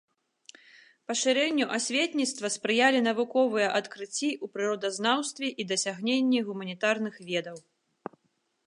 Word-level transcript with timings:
Пашырэнню 1.09 1.65
асветніцтва 1.77 2.47
спрыялі 2.55 3.03
навуковыя 3.09 3.67
адкрыцці 3.81 4.29
ў 4.31 4.45
прыродазнаўстве 4.57 5.47
і 5.53 5.63
дасягненні 5.75 6.39
гуманітарных 6.51 7.15
ведаў. 7.31 7.57